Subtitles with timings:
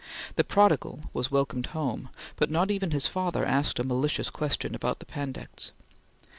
[0.35, 4.97] The prodigal was welcomed home, but not even his father asked a malicious question about
[4.97, 5.73] the Pandects.